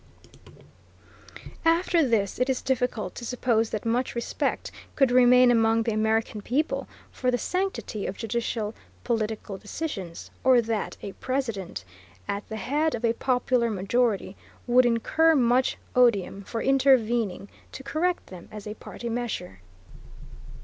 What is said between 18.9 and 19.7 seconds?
measure.